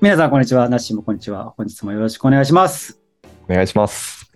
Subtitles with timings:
[0.00, 0.68] 皆さん、こんにちは。
[0.68, 1.54] ナッシーもこんにちは。
[1.56, 3.00] 本日もよろしくお願いします。
[3.48, 4.30] お願いします。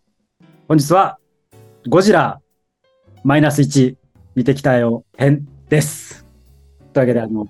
[0.67, 1.19] 本日は、
[1.89, 2.41] ゴジラ
[3.23, 3.95] マイナス1
[4.35, 6.27] 見てきたよ編です。
[6.93, 7.47] というわけで、あの、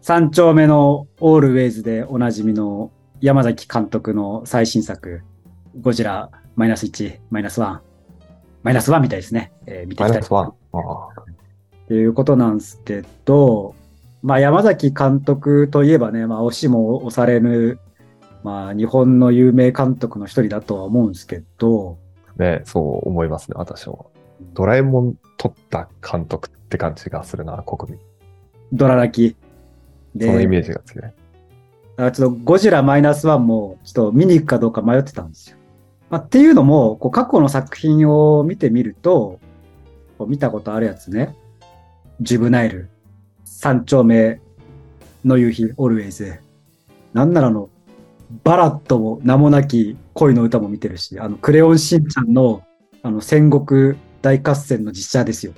[0.00, 2.90] 三丁目のオールウェイズでおなじみの
[3.20, 5.20] 山崎監督の最新作、
[5.78, 7.80] ゴジラマイナス1、マイナス1、
[8.62, 9.52] マイナス1みたいですね。
[9.66, 10.54] えー見てきたいマイナスワン。
[10.72, 11.08] あ
[11.84, 13.74] っていうことなんですけど、
[14.22, 17.78] まあ、山崎監督といえばね、まあ、押しも押されぬ、
[18.42, 21.98] まあ、日本の有名監督の一人だとは思うんですけど、
[22.38, 23.96] あね、そう思いますね、私は。
[24.54, 28.00] ドラえもん撮った監督って感じがするな、国民。
[28.72, 29.36] ドラ泣き。
[30.14, 31.12] で、そのイメージが強い。
[31.98, 35.56] あちょっとゴジラマイナスワンもちょっと見に行くかどうか迷ってたんですよ。
[36.10, 39.40] まあ、っていうのも、こう過去の作品を見てみると、
[40.18, 41.34] こう見たことあるやつね。
[42.20, 42.88] ジュブナイル、
[43.58, 44.38] 三丁目
[45.24, 46.40] の夕日、オルウェイズ。
[47.14, 47.70] なんならあの、
[48.44, 52.62] バラットも名もなき恋の歌も見てるし、あの、クレヨンしんちゃんの、
[53.02, 55.54] あの、戦国大合戦の実写ですよ。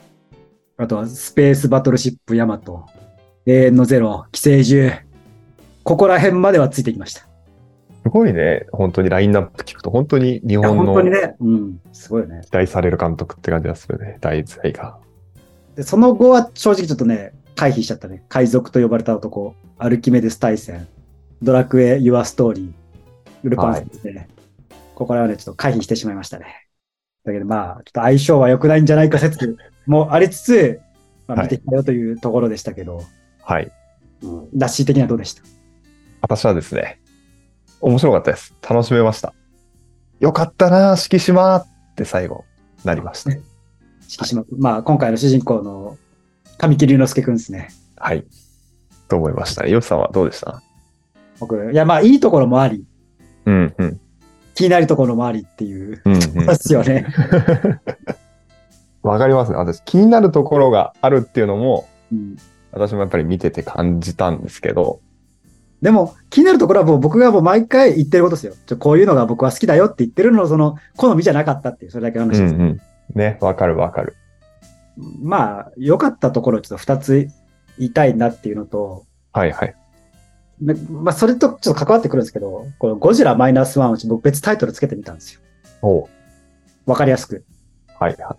[0.76, 2.86] あとは、スペースバトルシップヤマト、
[3.46, 4.92] 永遠のゼロ、寄生獣。
[5.82, 7.22] ここら辺まではついてきました。
[7.22, 7.28] す
[8.10, 12.42] ごいね、本当にラインナップ聞くと、本当に日本の期本当にね、うん、すごいよね。
[12.52, 14.98] 待される監督って感じがするね、題材が。
[15.74, 18.24] で、その後は正直ちょっとね、回避しちゃったね。
[18.28, 20.86] 海賊と呼ばれた男、アルキメデス大戦、
[21.42, 24.28] ドラクエ、ユアストーリー、ルパン三世、ね
[24.94, 26.68] ここらはね、ちょっと回避してしまいましたね。
[27.24, 29.56] だけどまあ、ちょっと相性は良くないんじゃないか説
[29.86, 30.80] もありつつ、
[31.26, 33.02] まあ、はい見てきたよというところでしたけど、
[33.42, 33.72] はい。
[34.22, 35.42] うん、ラッシー的にはどうでした？
[36.20, 37.00] 私はですね、
[37.80, 38.54] 面白かったです。
[38.62, 39.34] 楽しめました。
[40.20, 42.44] よかったな、敷島って最後、
[42.84, 43.30] なりました。
[44.08, 45.96] 敷島、まあ、今回の主人公の
[46.58, 47.70] 神木隆之介くんですね。
[47.96, 48.24] はい。
[49.08, 49.70] と思いましたね。
[49.70, 50.62] ヨシさんはどうでした？
[51.40, 52.84] 僕、いや、まあ、いいところもあり、
[53.46, 54.00] うん、うん。
[54.54, 57.06] 気になるところもありっていう、うん、うんですよね。
[59.02, 59.56] わかりますね。
[59.56, 62.36] 私、気になるところがあるっていうのも、うん
[62.70, 65.00] 私もやっぱり見てて感じたんですけど、
[65.80, 68.52] でも、気になるところはもう僕がもう毎回言ってることですよ。
[68.66, 72.54] ちょこういうのが僕は好きだよって言ってるのを、その、好みじゃなかったっていう、それだけのうん話です。
[72.54, 72.80] うん。
[73.14, 74.16] ね、わかるわかる。
[75.20, 77.28] まあ、良かったところをちょっと二つ
[77.78, 79.74] 言いたいなっていうのと、はいはい。
[80.60, 85.40] ままあ、それとちょっと関わってくるんですけど、このゴジラマイナスワンを僕別タイトルつけてみたんですよ。
[85.82, 86.08] おう
[86.86, 87.44] わかりやすく。
[87.98, 88.36] はいはい。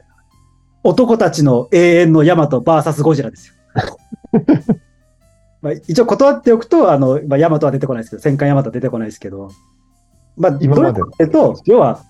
[0.84, 3.54] 男たちの永遠のヤマトバーサスゴジラですよ。
[5.62, 9.52] まあ一応断っておくと、あの、まあ、ヤマトは出てこないですけど、戦艦ヤマトは出てこないですけど、
[10.38, 12.02] まあ、今までどういうことかと要は、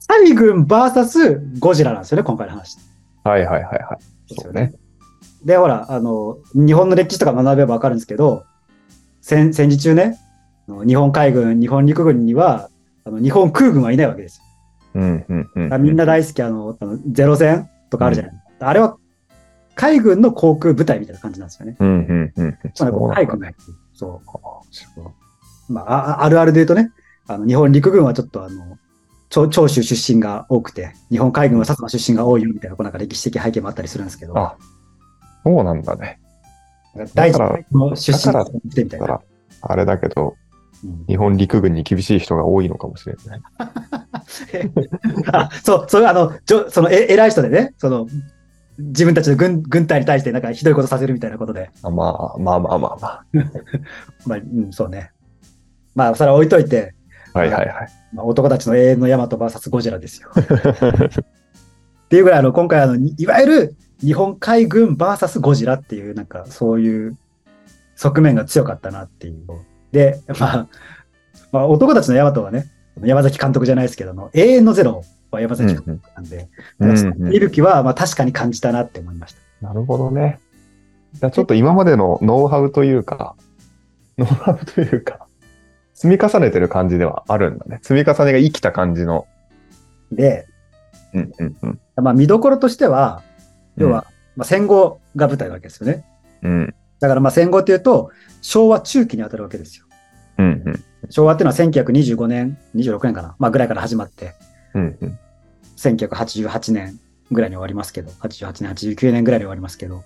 [0.00, 2.76] サリ軍バーサスゴジラなんですよね、今回の話。
[3.24, 4.34] はいはいはいはい。
[4.34, 4.74] そうね。
[5.44, 8.44] で、ほら、あの、日本の歴史とか学べばわかるんですけど、
[9.20, 10.18] 戦戦時中ね、
[10.68, 12.68] あの日本海軍、日本陸軍には、
[13.04, 14.44] あの日本空軍はいないわけですよ。
[14.94, 15.74] うんうんうん。
[15.74, 18.96] あみんな大好きあの、あのゼロ戦とかあるじゃない、あれは
[19.74, 21.76] 海軍の航空部隊みたいな感じなんですよね。
[21.78, 22.58] うんうんうん。
[22.74, 23.48] つまりこう海軍ね。
[23.48, 23.54] が
[23.94, 24.20] そ
[25.68, 25.72] う。
[25.72, 26.92] まあ、ああるあるで言うとね、
[27.26, 28.78] あの日本陸軍はちょっとあの、
[29.34, 34.56] 長長州出身が多くて、日本海軍は薩摩出身が多いよみたいな、こうなんか歴史的背景もあったりするんですけど、あ、
[35.42, 36.20] そうなんだね。
[37.14, 38.98] 大だから事の出身がみたいな。
[38.98, 39.22] だから、
[39.62, 40.36] あれだけど、
[40.84, 43.40] うん日本陸軍に厳しい人が多いのかもしれない。
[45.32, 48.06] あ そう、そういうあの、じょそのえ偉い人でね、その、
[48.76, 53.24] 自分たちの軍軍隊に対してなんかひどいことさせるみたいなことで、あまあまあまあまあま
[54.26, 55.10] まあ、うん、そうね。
[55.94, 57.03] まあ、それは置いといて、あ。
[57.34, 57.88] はいはいはい。
[58.12, 60.30] まあ、男たちの永遠のヤマト VS ゴジラですよ。
[60.38, 67.18] っていうぐらい、あの、今回、あの、いいわゆる日本海軍 VS ゴジラっていう、なんか、そういう
[67.96, 69.42] 側面が強かったなっていう。
[69.90, 70.68] で、まあ、
[71.50, 72.70] まあ、男たちのヤマトはね、
[73.02, 75.02] 山崎監督じゃないですけども、永遠のゼロ
[75.32, 79.66] は山崎監督なんで、うんうん見る気は、まあ、確かに感じたなって思いました。
[79.66, 80.38] なるほどね。
[81.14, 83.34] じゃあちょっと今までのノウハウというか、
[84.18, 85.23] ノウハウというか、
[85.94, 87.78] 積み重ねてる感じではあるんだね。
[87.82, 89.26] 積み重ねが生きた感じの。
[90.12, 90.46] で、
[91.14, 91.80] うんうんうん。
[91.96, 93.22] まあ、見どころとしては、
[93.76, 94.06] 要は、
[94.36, 96.04] まあ、戦後が舞台なわけですよね。
[96.42, 96.74] うん。
[97.00, 98.10] だからまあ戦後っていうと、
[98.40, 99.86] 昭和中期に当たるわけですよ。
[100.38, 100.84] うんうん。
[101.10, 104.34] 昭和っていうのは1925年、26年かな、まあぐらいから始まって、
[104.74, 105.18] うんうん。
[105.76, 106.98] 1988年
[107.30, 109.96] ぐらいに終わりますけど、88年、89年ぐらいに終わりますけど、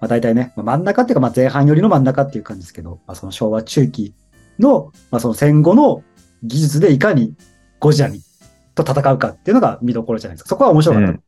[0.00, 4.14] まあ大体ね、まあ、真ん中っていうかまあ前半よりの真ん中っていう感じですけど、まあその昭和中期
[4.58, 6.02] の、まあその戦後の
[6.42, 7.34] 技術でいかに
[7.80, 8.20] ゴジラに
[8.74, 10.48] と戦うかっていうのが見どころじゃないですか。
[10.48, 11.10] そこは面白かった。
[11.10, 11.22] うん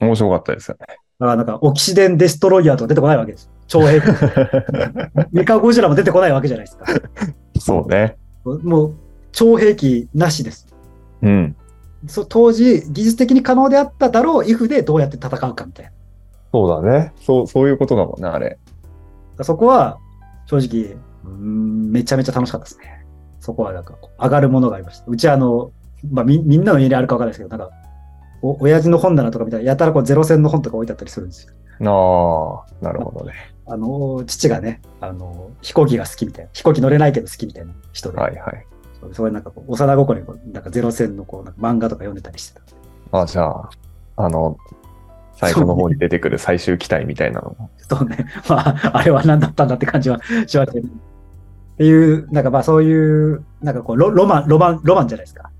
[0.00, 0.86] 面白かったですよね。
[0.88, 3.50] だからなんか、オキシデンデストロイヤーとか出てこないわけです。
[3.66, 4.04] 超兵器。
[5.32, 6.86] メカゴジラも出てこないわけじゃないですか。
[7.58, 8.16] そうね。
[8.44, 8.94] もう、
[9.32, 10.66] 超兵器なしです。
[11.22, 11.56] うん。
[12.06, 15.92] そ当時、技術的に可能であっただろう、イフでどうやって戦うかみたいな。
[16.52, 17.12] そうだね。
[17.16, 18.58] そう、そういうことだもんね、あれ。
[19.42, 19.98] そこは、
[20.46, 20.96] 正直、
[21.38, 23.04] めちゃめちゃ楽しかったですね。
[23.40, 25.04] そこはなんか上がるものがありました。
[25.06, 25.72] うちあの、
[26.10, 27.74] まあみ、みんなの家にあるかわかんないですけど、なんか、
[28.42, 31.54] お、親父の本棚とかみたいな、やたらこう、ゼロ戦の本とか置いてあったりするんですよ。
[31.82, 33.32] ああ、なるほどね。
[33.66, 38.66] あの、父がね、あの、飛行機が好きみたいな、飛行機乗れないけど好きみたいな人で、はいはい。
[39.00, 42.60] そうそういうなんかこう、幼心にこう、なんかゼロ戦のこう、なんか漫画とか読んでたりして
[43.10, 43.20] た。
[43.22, 43.70] あ、じゃあ、
[44.16, 44.58] あの、
[45.34, 47.70] 最後の方に出てくる最終機体みたいなのも。
[47.88, 48.26] そうね。
[48.48, 50.88] まあ、あれは何だったんだって感じはしましたけど。
[51.80, 55.50] っていう、なんかまあそういう、なんかこうロ、ロマン、ロマン、ロマンじゃないですか。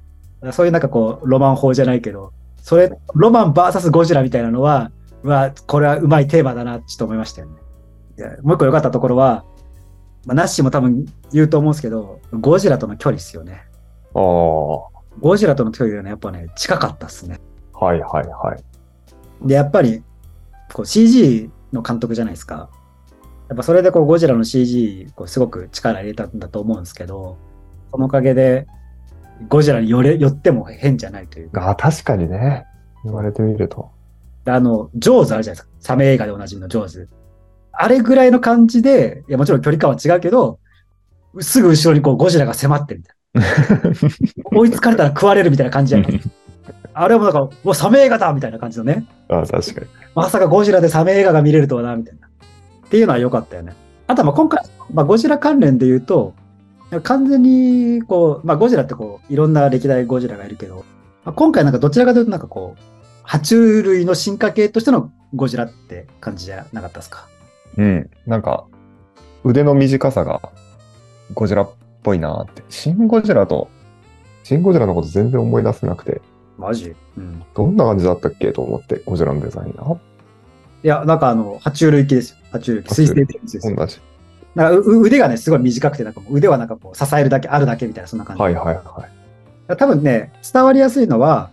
[0.53, 7.55] そういうなんかこう、ロマン法じゃないけど、それ、ロマン VS ゴジラみたいなのは、うわ、これはうまいテーマだな、ちょっと思いましたよね。
[8.19, 9.47] いやもう一個良かったところは、
[10.27, 13.63] まあ、ナッシーも多分言うと思うんですけど、ゴジラとの距離ですよね。
[14.15, 14.89] ああ、は
[15.21, 17.41] ゴジラとの距離がね、やっぱね、近かったっすね。
[17.81, 18.55] いはいは
[19.43, 19.49] い。
[19.49, 20.03] で、やっぱり、
[20.75, 22.69] こう CG の監督じゃないですか。
[23.51, 27.37] やっぱそれでこうゴジラの CG、こうすごく力入れたんだと思うんですけど、
[27.91, 28.69] そのおかげで、
[29.49, 32.65] ゴジラに寄れ、寄っても変じゃないというか、あ確かにね。
[33.05, 33.91] 言われてみると。
[34.45, 35.69] あの、ジョーズあるじゃないですか。
[35.81, 37.09] サメ映画でおなじみのジョーズ。
[37.73, 40.61] あれぐらいの感じで、いやもちろん距離感は違うけど、
[41.41, 43.99] すぐ後ろにこうゴジラが迫ってるみたいな。
[44.61, 46.21] 追いつかれたら食われるみたいな感じじゃない
[46.93, 49.07] あれはもうなんか、もうサメ映画だみたいな感じのね。
[49.29, 49.87] あ確かに。
[50.15, 52.30] まさかゴジラでサメ映画が見れるとはな、みたいな。
[52.91, 53.77] っていうのは良かったよね。
[54.09, 56.35] あとはまあ今回、まあ、ゴジラ関連で言うと、
[57.05, 60.85] 完全にこう、まあ、ゴジラってこう、いろんな歴代ゴジラがいるけど、
[61.25, 63.55] まあ、今回なんかどちらかというとなんかこう、爬虫
[63.85, 67.29] 類の進化系としてのゴジラって感じじゃなかったですか？
[67.77, 68.11] うん。
[68.27, 68.65] なんか、
[69.45, 70.43] 腕の短さが
[71.33, 71.71] ゴジラっ
[72.03, 72.65] ぽいなって。
[72.69, 73.69] シン・ゴジラと、
[74.43, 76.21] シン・ゴジラのこと全然思い出せなくて、
[76.59, 76.97] マジ？
[77.17, 77.45] うん。
[77.55, 79.85] どんな感じだったっけと思って、ゴジラのデザインな。
[80.83, 82.37] いや、なんかあの、爬虫類系ですよ。
[82.53, 82.95] 爬虫類系。
[82.95, 83.77] 水生生物ですよ。
[83.77, 84.01] 同じ。
[84.55, 88.43] なんか腕がね、すごい短くて、なんか腕はなんかこう、支えるだけ、あるだけみたいな、そんな感じ。
[88.43, 89.07] はいはいは
[89.71, 89.77] い。
[89.77, 91.51] 多分ね、伝わりやすいのは、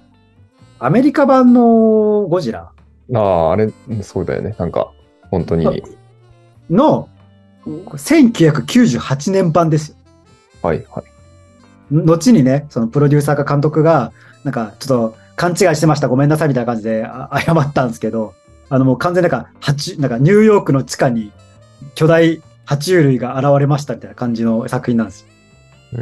[0.80, 2.72] アメリカ版のゴジラ
[3.14, 4.56] ああ、あれ、うんそうだよね。
[4.58, 4.92] なんか、
[5.30, 5.84] 本当に。
[6.70, 7.10] の
[7.66, 9.96] 1998年版ですよ。
[10.62, 11.04] はいはい。
[11.92, 14.12] 後にね、そのプロデューサーか監督が、
[14.44, 18.34] なんかちょっと勘違いしてました、ごめんなさいみたいな感じであ謝ったんですけど、
[18.69, 19.50] あのもう完全になんか、
[20.00, 21.31] なんかニューヨークの地下に
[21.96, 25.28] 巨大爬虫類が現れましたみたいな感じの作品なんですよ。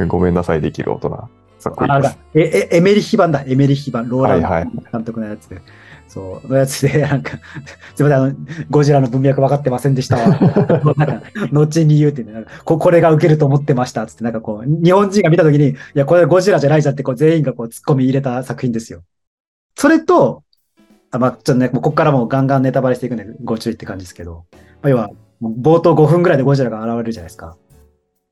[0.02, 1.30] えごめんなさいできる大人。
[1.60, 5.62] 作品ですあだええエメリヒ版だ、エメリヒ版、ローランドはいはい監督のやつで。
[6.08, 7.32] そう、のやつで、 なんか、
[7.96, 8.36] すみません、あの、
[8.70, 10.28] ゴジラの文脈分かってませんでしたわ。
[10.98, 11.22] なんか、
[11.52, 12.26] 後に言うって
[12.64, 19.02] こ、これが受けると思ってました、つって、なんかこう、日本人が見たときに、いや、これゴジラじゃないじゃんって、こう、全員がこう、突っ込み入れた作品ですよ。
[19.76, 20.44] それと、
[21.16, 24.46] あまあ、ちょっとね、もうここからもうガンガンネタバレしていくんで、ご注意って感じですけど、
[24.82, 25.10] まあ、要は、
[25.42, 27.58] 冒頭5分ぐらいでゴジラが現れるじゃないですか。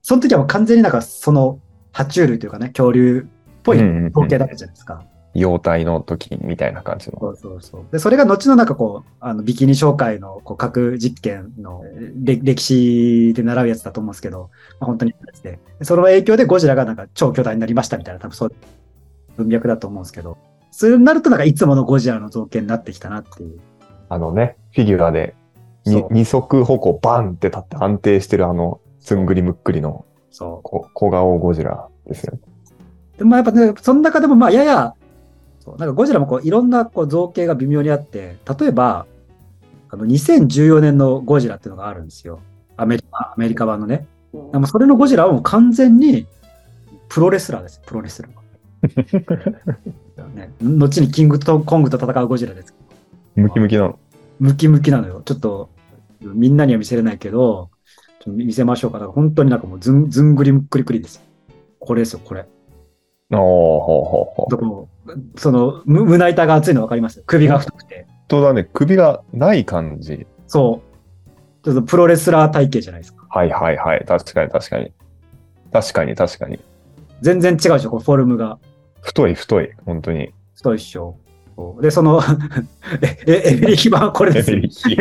[0.01, 1.59] その時はもう完全になんか、その、
[1.94, 5.03] 爬虫類というかね、恐竜っぽいうんうんうん統計だったじゃないですか。
[5.33, 7.18] 幼体の時みたいな感じの。
[7.19, 7.85] そうそうそう。
[7.91, 11.83] で、それが後のなんかこう、あの、ビキニ紹介のこう核実験の
[12.24, 15.15] れ歴史で習うやつだと思うんですけど、まあ、本当に。
[15.44, 18.56] でその影響でゴジラがなんか超巨大になりましたみたいな、多分そういう
[19.37, 20.37] 文脈だと思うんですけど、
[20.73, 23.59] そうなるとなんかいつものゴジラの造形になってきたなっていう。
[24.09, 25.35] あのね、フィギュアで
[25.85, 32.39] 二足歩行バンって立って安定してるあの、すんぐりむっくりのそこ小顔ゴジラですよ。
[33.19, 34.95] でもまあやっぱね、その中でもまあやや、
[35.59, 39.06] そうなんかゴジラもこういろんなこう造形が微妙にあって、例えば、
[39.92, 42.39] あの2014年のゴジラっていうのがあるんですよ。
[42.77, 44.07] アメリカ、アメリカ版のね。
[44.51, 46.25] でもそれのゴジラはもう完全に
[47.09, 49.94] プロレスラーです、プロレスラー。
[50.35, 52.73] ね、後にキングとコングと戦うゴジラです。
[53.35, 53.99] ムキムキなの。
[54.39, 55.21] ムキムキなのよ。
[55.25, 55.69] ちょっと、
[56.21, 57.69] みんなには見せれないけど、
[58.19, 58.99] ちょっと見せましょうか。
[58.99, 61.21] だから本当になんかもうずんずんぐりむっくりくりですよ。
[61.79, 62.45] これですよ、これ。
[63.31, 64.51] おー、ほうほうほう。
[64.51, 64.89] どこ
[65.35, 67.23] その、む胸板が厚いの分かります？
[67.25, 68.05] 首が太くて。
[68.07, 70.27] 本当だね、首がない感じ。
[70.47, 71.29] そう。
[71.63, 73.25] ちょっとプロレスラー体型じゃないですか。
[73.29, 74.05] はいはいはい。
[74.05, 74.93] 確かに確かに。
[75.71, 76.59] 確かに確かに。
[77.21, 78.59] 全然違うでしょ、こうフォルムが。
[79.04, 79.69] 太い太い。
[79.86, 80.30] 本当に。
[80.56, 81.18] 太いっしょ。
[81.81, 82.22] で、その、
[83.02, 84.57] え、えエメリヒバはこれですよ。
[84.57, 84.98] エメリヒ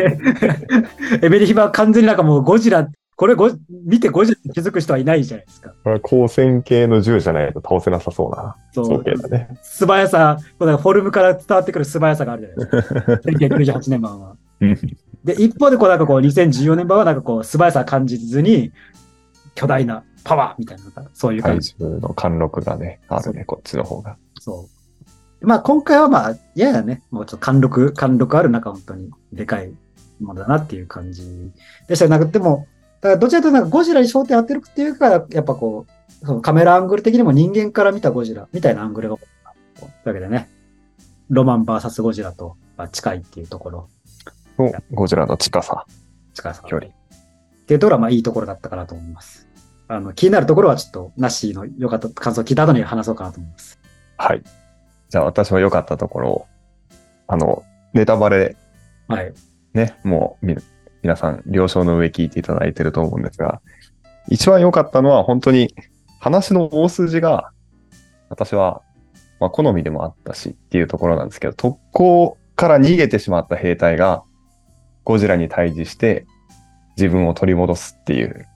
[1.23, 3.51] エメリヒバは完全になんかもうゴジラ、これゴ
[3.87, 5.71] 見てゴジラって気づく人はいないじゃないですか。
[5.71, 9.49] これは光線系の銃じゃないと倒せなさそうなそう造形だね。
[9.63, 13.01] 素早さ、こフォルムから伝わってくる素早さがあるじゃないですか。
[13.79, 14.37] 1998年版は。
[14.61, 14.79] うん
[15.25, 18.73] で、一方でこうなんかこう2014年版はなんかこう素早さを感じずに、
[19.55, 21.75] 巨大なパワーみたいな、そういう感怪じ。
[21.75, 24.17] 獣の貫禄がね、あるね、こっちの方が。
[24.41, 24.69] そ
[25.41, 25.47] う。
[25.47, 29.73] まあ今回はまあ、ややね、もうちょっと貫禄、貫禄ある中、本当にでかい
[30.21, 31.53] ものだなっていう感じ
[31.89, 32.67] でしたなくても、
[33.01, 40.49] だからどちらかというとなんかゴジラに焦点当てるっていうか、やっぱこう、そのカメラアングル的にも人間から見たゴジラみたいなアングルが多いなというわけでね、
[41.29, 43.89] ロマン VS ゴジラとまあ近いっていうところ、
[44.59, 45.87] のゴジラの近さ、
[46.35, 46.63] 近さ。
[46.67, 46.93] 距離。
[47.73, 49.49] っていうところはまあいいところだったかなと思います。
[49.89, 53.79] あの、気になるところはちょっと、ナッシーの良かった感想を聞いた後に話そうかなと思います。
[54.19, 54.43] はい。
[55.09, 56.47] じゃあ私は良かったところを、
[57.29, 57.63] あの、
[57.95, 58.57] ネタバレ
[59.09, 59.33] はい。
[59.73, 60.57] ね、もうみ
[61.03, 63.63] 皆さん了承の上聞いていただいてると思うんですが、
[64.29, 65.75] 一番良かったのは本当に
[66.21, 67.51] 話の大筋が
[68.29, 68.83] 私は、
[69.41, 74.25] まあ、好みでもあったしっていうところなんですけど、特攻から逃げてしまった兵隊が
[75.05, 76.27] ゴジラに対峙して
[76.97, 78.47] 自分を取り戻すっていう、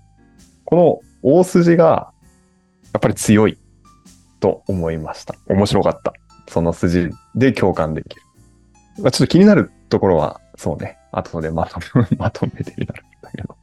[0.65, 2.13] この大筋が
[2.93, 3.59] やっぱり強い
[4.41, 5.35] と思いました。
[5.49, 6.13] 面白かった。
[6.49, 8.23] その筋で共感できる。
[8.99, 10.99] まあ、ちょっと気になるところは、そうね。
[11.13, 13.57] 後でまとめ、 まとめてになるんだけど。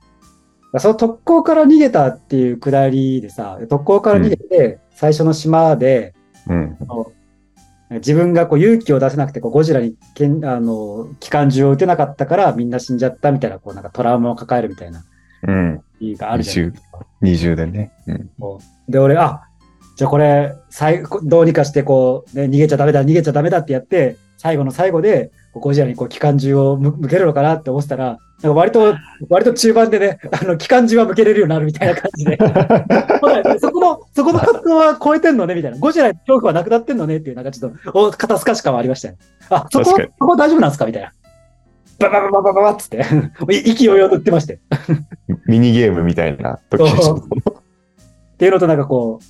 [0.80, 6.13] その特攻から逃げたっていうくだりでさ、特攻から逃げて、最初の島で、
[6.48, 6.77] うん。
[7.95, 15.03] 自分がこう勇気を出せなくてこうゴジラにけんあの機関銃を撃てなかったからみんな死んじゃったみたいなこうなんかトラウマを抱えるみたいな
[15.47, 15.83] うん。
[16.00, 17.05] 意があるじゃないですか。
[17.21, 17.91] 二重でね。
[18.07, 18.29] うん。
[18.88, 19.43] で、俺、あ、
[19.95, 28.95] じゃあこれ、最後どうにかしてこう、ね、逃げちゃダメだ、逃げちゃダメだってやって、最後の最後で、ゴジラにこう機関銃を向向けるのかなって思ってたら、なんか割と、
[29.29, 32.38] 割と中盤でね、 あの、機関銃は向けれるようになるみたいな感じで、
[33.60, 35.77] そこの、そこの葛藤は超えてんのね、みたいな。
[35.77, 39.15] ゴジラの恐怖はなくなってんのねっていう、なんかちょっと、お肩透かし感はありましたよ。
[39.50, 41.13] あ、そこ、そこ大丈夫なんですかみたいな。
[42.00, 43.05] バババババババっつって、
[43.50, 44.60] 意気揚々と言ってまして。
[45.45, 49.25] ミニゲームみたいな時っていうのとなんかこう、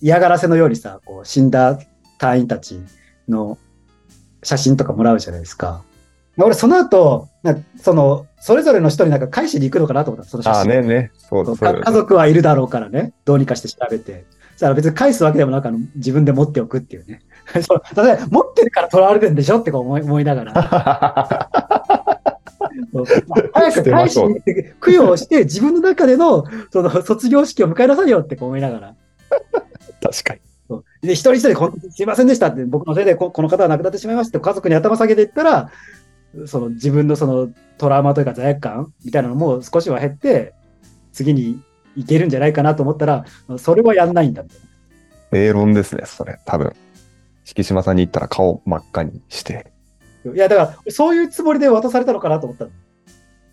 [0.00, 1.78] 嫌がらせのようにさ、こう死んだ
[2.18, 2.80] 隊員たち
[3.28, 3.56] の
[4.42, 5.82] 写真とかもらうじゃないですか。
[6.38, 10.70] 俺その後、なその、それぞれの人になんか返しに行くのかなと思ったその写ああ真。
[10.70, 11.10] ねね。
[11.16, 14.24] そう家族はいるだろうからね、どうにかして調べて。
[14.52, 17.22] そしたら別に返すわけでもなく自分で持っておくっていうね。
[17.62, 20.52] そう例えば持ってるから取られてんでしょってこう思い思いながら。
[23.52, 28.94] 早く返しに行って供養して自分の中でのその卒業式を迎えなさいよって思いながら。
[30.02, 30.40] 確かに。
[31.02, 35.70] で、一人一人こんすいませんでしたって、僕のせいでここの方は亡くなってしまいましたって家族に頭下げていったら、
[36.46, 40.54] その自分のそのトラウマというか罪悪感みたいなのも少しは減って、
[41.12, 41.60] 次に
[41.96, 43.24] 行けるんじゃないかなと思ったら、
[43.58, 44.66] それはやんないんだみたいな。
[45.32, 46.38] 正論ですね、それ。
[46.46, 46.72] 多分。
[47.44, 49.72] 敷島さんに言ったら顔真っ赤にして。
[50.24, 52.70] いや、だから、そういうつもりで渡されたのかなと思ったの。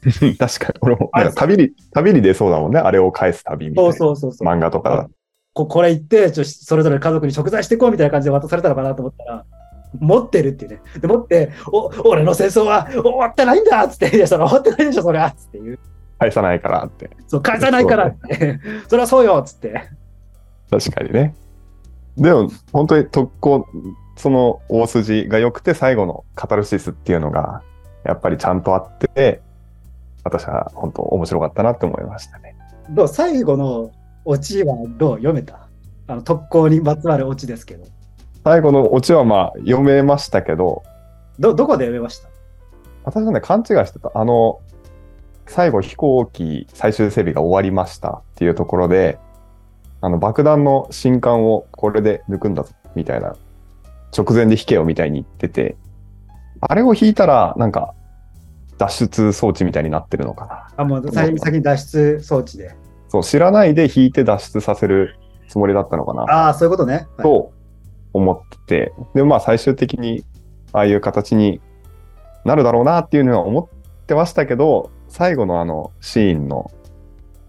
[0.37, 0.73] 確かに。
[0.81, 2.79] 俺も、なんか旅に、旅に出そうだもんね。
[2.79, 3.95] あれを返す旅みたいそうな。
[3.97, 4.47] そうそうそう。
[4.47, 5.09] 漫画とかだ。
[5.59, 9.45] ここれ行って、ちょそれぞれ家族に食材していこうみたいな感じで渡されたのかなと思ったら、
[9.99, 10.81] 持ってるっていうね。
[11.01, 15.79] で、持って、お、俺の戦争は終わってないんだっつって、いや、それ終わってないでしょ、それはっつって言う。
[16.19, 17.09] 返さないからって。
[17.27, 18.59] そう、返さないからって。
[18.87, 19.89] それはそうよっつって。
[20.71, 21.35] 確かにね。
[22.17, 23.65] でも、本当に特攻、
[24.15, 27.63] その大筋が良くて、最後のカタルシスっていうのが、
[28.05, 29.41] やっぱりちゃんとあって、
[30.23, 32.55] 私は本当面白かったなって思いましたね。
[33.07, 33.91] 最後の
[34.29, 35.67] オチはどう読めた？
[36.05, 37.87] あの特攻にまつわるオチですけど。
[38.43, 40.83] 最後のオチはまあ読めましたけど、
[41.39, 42.29] ど、どこで読めました？
[43.05, 44.11] 私はね、勘違いしてた。
[44.13, 44.59] あの、
[45.47, 49.17] 最後飛行機最終整備が終わりましたっていうところで、
[49.99, 53.35] あの爆弾の新艦をこれで抜くんだぞみたいな、
[54.15, 55.75] 直前で引けよみたいに言ってて、
[56.61, 57.95] あれを引いたら、なんか、
[58.77, 60.67] 脱出装置みたいになってるのかな。
[60.77, 62.75] あ、もう先に先に脱出装置で。
[63.09, 65.15] そう、知らないで引いて脱出させる
[65.47, 66.23] つもりだったのかな。
[66.23, 67.07] ああ、そういうことね。
[67.17, 67.51] はいと
[68.13, 70.25] 思ってて、で、まあ最終的に
[70.73, 71.61] ああいう形に
[72.45, 76.71] なるだろうなっていうのは思ってましたけど、最後のあのシーンの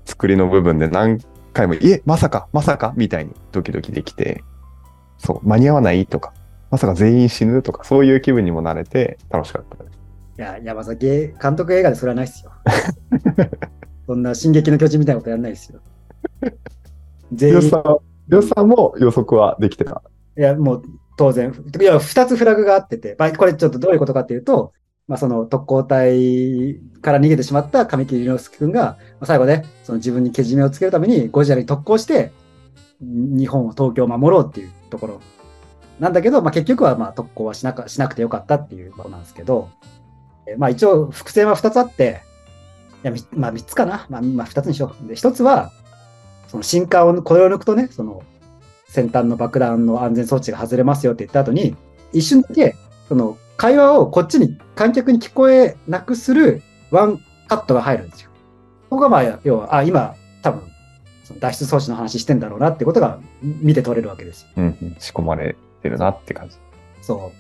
[0.05, 1.19] 作りの部分で何
[1.53, 4.45] 回も、いえ、まさか、まさかみたいにドキドキできて、
[5.19, 6.33] そう、間に合わないとか、
[6.71, 9.99] まさか全員死ぬとか、そういう気分にもなれて楽しかったです。
[10.39, 11.07] いや、山崎
[11.41, 12.53] 監督映画でそれはないですよ。
[14.11, 15.79] そんな進撃の巨人みたいなことやんないですよ。
[17.33, 20.03] 全員りょうさ、も予測はできてた。
[20.37, 20.83] いや、もう
[21.17, 21.55] 当然。
[21.81, 24.73] いや、二つフラグがあってて、まあ、これちょっとどういうことかっていうと、
[25.07, 32.33] まあ、その特攻隊から逃げてしまった神木隆之介君が、まあ最後ね、その自分にけじめをつけるためにゴジラに特攻して、
[33.01, 35.21] 日本を東京を守ろうっていうところ
[36.01, 39.69] なんだけど、まあ、結局はまあ特攻はしなかしなくてよかったっていうことなんですけど、
[40.49, 42.30] えまあ一応伏線は二つあって、い
[43.03, 45.09] やみまあ三つかな、まあ、まあ二つにしよう。
[45.09, 45.73] で、一つは、
[46.49, 48.23] その新刊を、これを抜くとね、その
[48.89, 51.77] 先端の爆弾の安全装置が外れますよって言った後に、
[52.13, 52.75] 一瞬だけ、
[53.09, 58.31] その会話をこっちに、観客に聞こえなくするワンカットが入るんですよ。
[58.89, 60.63] ここがまあ、要は、あ、今、多分、
[61.25, 64.49] その脱出装置の話してんだろうなってことが見て取れるわけですよ。
[64.57, 64.97] うんうん。
[64.99, 66.57] 仕込まれてるなって感じ。
[67.03, 67.33] そ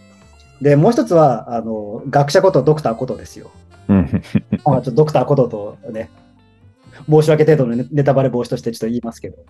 [0.61, 0.64] う。
[0.64, 3.50] で、もう一つは、あの、学者ことドクターことですよ。
[3.89, 4.23] うん。
[4.65, 6.11] まあちょっとドクターこととね、
[7.09, 9.45] 申し訳程度のネネタバレ防止としてちょっと言いますけど、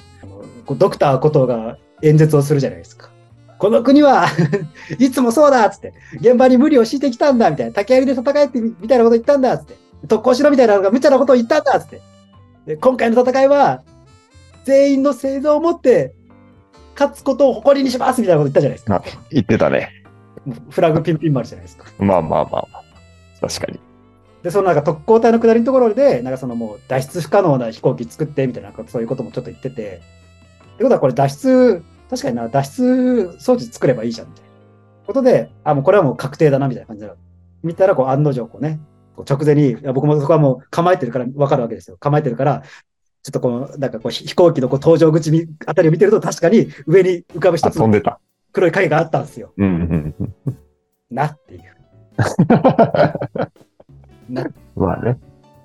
[0.77, 3.11] ドクターことが演説をするじゃないですか。
[3.59, 4.27] この国は
[4.99, 9.77] いつもそうだっつって、現場に無理を強いてきたんだみたいな、竹槍で戦えってみみたいなこと言ったんだっつって、
[10.09, 12.01] 特攻しろみたいなのが無茶なことを言ったんだっつって。
[12.67, 13.83] で今回の戦いは、
[14.65, 16.15] 全員の生存をもって
[16.95, 19.03] 勝つことを誇りにしますみたいなこと言ったじゃないですか。
[19.31, 19.91] 言ってたね。
[20.71, 21.87] フラグピンピン丸じゃないですか。
[21.99, 22.85] まあまあまあまあ。
[23.41, 23.81] 確かに。
[24.43, 30.01] で、そのなんか特攻隊の下りのところで、なんかそのもう脱出不可能な飛行機作ってみたいな、そういうこともちょっと言ってて、
[30.75, 34.51] ってことはこれ脱出、確かにな、脱出装置作ればいいじゃんみたいな
[35.07, 37.13] ことで、あ、もうこれはもう確定だなみたいな感じで、
[37.63, 38.81] 見たらこう案の定こうね、
[39.15, 41.97] こう直前に、いや僕もそこはもう構えてるからわかるわけですよ。
[41.99, 42.63] 構えてるから、
[43.23, 48.21] ちょっとこの、なんかこうひ飛行機のこう搭乗口みあたりを見てると確かに上に浮かぶ一つの遊んでた。
[48.53, 49.53] 黒い影があったんですよ。
[49.59, 50.59] うんうんうん。
[51.11, 51.63] なっていう。
[54.31, 54.47] な
[54.77, 55.19] まあね。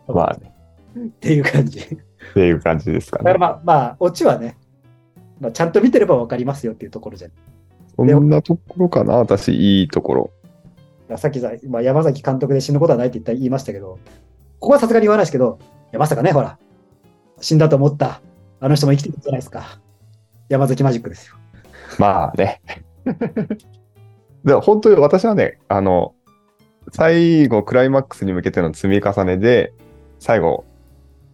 [0.08, 0.54] まあね。
[0.98, 1.80] っていう感じ。
[1.80, 3.34] っていう感じですかね。
[3.38, 4.58] まあ、まあ、オチはね、
[5.40, 7.32] まあ、ちゃんと見てればわかりますよっていうところじゃん。
[7.96, 10.32] そんなところかな、私、いいところ。
[11.18, 14.00] さっきさ、まあ、山崎監督で死ぬことはないって言った言いましたけど、
[14.60, 16.58] ここはさすがに言わないですけど、いやまさかね、ほら、
[17.40, 18.22] 死んだと思った、
[18.60, 19.80] あの人も生きてるじゃないですか。
[20.50, 21.36] 山崎マジックですよ。
[22.00, 22.62] まあね。
[24.44, 26.16] でも本当に私はね、あの、
[26.92, 29.74] 最後、クライマックスに向けての積み重ねで、
[30.20, 30.66] 最後、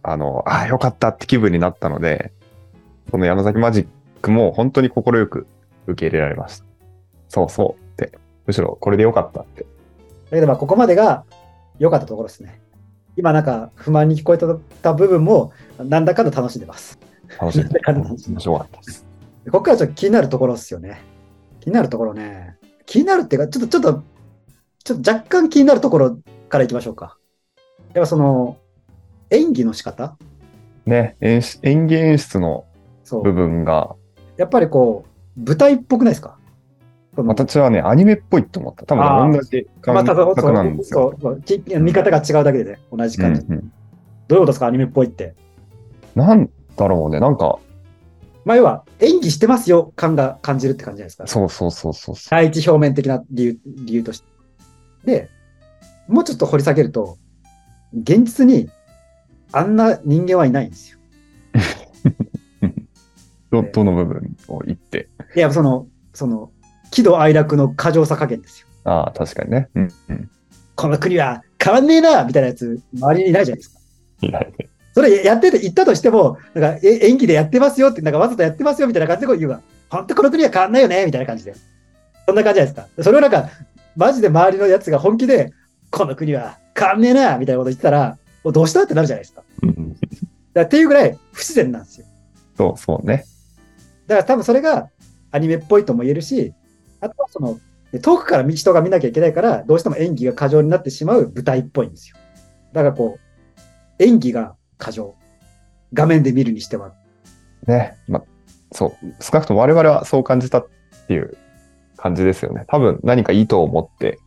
[0.02, 2.32] あの、ああ、よかったって気分になったので、
[3.10, 3.86] この山崎マジッ
[4.20, 5.46] クも本当に快く
[5.86, 6.66] 受け入れられました。
[7.28, 8.18] そうそうって。
[8.46, 9.62] むしろこれでよかったって。
[9.62, 9.66] だ
[10.30, 11.24] けどまあ、ここまでが
[11.78, 12.60] 良かったところですね。
[13.16, 16.98] 今なんか不満に聞こえた部分も、なんだかんだ楽しんでます。
[17.40, 19.06] 楽しんだかんだ面白かったです。
[19.46, 21.02] ここからちょっと気になるところですよね。
[21.60, 22.56] 気になるところね。
[22.86, 24.02] 気になるっていうか、ちょっと、ちょっと、
[24.84, 26.18] ちょっと若干気になるところ
[26.48, 27.16] からいきましょうか。
[27.94, 28.56] やっぱその、
[29.30, 30.16] 演技の仕方？
[30.86, 32.64] ね、演出演技演出の
[33.22, 33.32] 部。
[33.32, 33.94] 分が、
[34.36, 35.04] やっぱりこ
[35.36, 36.36] う、舞台っぽくないですか？
[37.14, 38.86] 私はね、アニメっぽいと思った。
[38.86, 41.14] 多分同じ感覚なんですよ。
[41.20, 43.40] そうそうき見方が違うだけでね、同じ感じ。
[43.42, 43.72] うんうん
[44.28, 45.34] どういうことですか、アニメっぽいって。
[46.14, 47.58] なんだろうね、なんか、
[48.46, 51.26] まあ、要は、演技してますよ感が感じるって感じじゃないですか。
[51.26, 52.30] そうそうそうそうそう。
[52.30, 54.31] 第一表面的な理由理由として。
[55.04, 55.30] で、
[56.08, 57.18] もうちょっと掘り下げると、
[57.92, 58.70] 現実に
[59.52, 60.98] あんな人間はいないんですよ。
[63.50, 65.08] ど、どの部分を言って。
[65.36, 66.50] いや、その、その、
[66.90, 68.66] 喜怒哀楽の過剰さ加減ですよ。
[68.84, 69.68] ああ、確かにね。
[69.74, 70.30] うん、うん。
[70.74, 73.80] この国は変わんねえなみたいなやつ、周りにいないじゃないですか。
[74.22, 74.68] いないね。
[74.94, 79.60] それやってて、言ったとしても、なんかえ演技でやってますよって、なんかわざとやってますよみたいな感じでこう言うわ。
[79.88, 81.54] 本当この国は変わんないよねみたいな感じで。
[82.26, 83.02] そんな感じじゃないですか。
[83.02, 83.48] それをなんか、
[83.96, 85.52] マジで周りのやつが本気で、
[85.90, 89.42] この国は変わんねえなみたいなこと言ってたら、もうどうしたってなるじゃないですか。
[90.54, 92.06] だっていうぐらい不自然なんですよ。
[92.56, 93.24] そうそうね。
[94.06, 94.90] だから多分それが
[95.30, 96.52] アニメっぽいとも言えるし、
[97.00, 97.58] あとはその、
[98.00, 102.16] 遠くから人が見なきゃいけないから、どうしても演技が過剰になってしまう舞台っぽいんですよ。
[102.72, 105.14] だからこう、演技が過剰。
[105.92, 106.94] 画面で見るにしては。
[107.66, 107.98] ね。
[108.08, 108.22] ま、
[108.72, 109.22] そう。
[109.22, 110.68] 少なくとも我々はそう感じたっ
[111.06, 111.36] ていう
[112.02, 112.64] 感じですよね。
[112.66, 114.18] 多分何か意図を持って、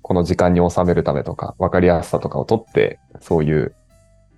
[0.00, 3.74] この時間に収めるためとか、わかりやすさとかをとって、そういう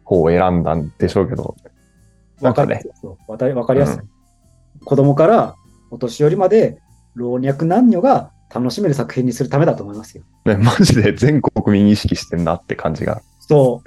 [0.03, 1.57] 方を選んだんでしょうけど、
[2.41, 5.55] なんかねわかりやすいそうわたわかりやすい、子供から
[5.93, 6.79] お年寄りまで
[7.15, 10.25] 老若男女が楽しめる作品にするためだと思いますよ。
[10.45, 13.83] ね、マジで全国民意識してんなって感じがそ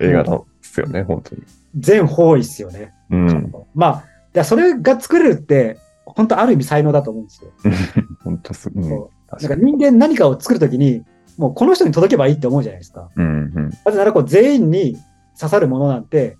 [0.00, 1.42] 映画なんですよね、本当に。
[1.42, 1.44] う、
[1.76, 2.94] 全方位ですよね。
[3.10, 3.52] うん。
[3.74, 5.78] まあ、それが作れるって、
[6.16, 7.50] 本当ある意味才能だと思うんですよ。
[8.24, 8.84] 本当す、うん。
[8.84, 9.62] そ確かに。
[9.62, 11.04] なんか人間何かを作るときに、
[11.36, 13.10] もうこの人に届けばいいって思うじゃないですか。
[13.14, 13.28] うん、う
[13.60, 13.70] ん。
[13.84, 14.96] なぜならこう全員に
[15.38, 16.36] 刺さるものなんて